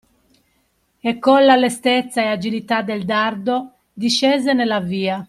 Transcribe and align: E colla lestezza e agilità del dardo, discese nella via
E 0.99 1.19
colla 1.19 1.55
lestezza 1.55 2.23
e 2.23 2.25
agilità 2.27 2.81
del 2.81 3.05
dardo, 3.05 3.73
discese 3.93 4.51
nella 4.53 4.79
via 4.79 5.19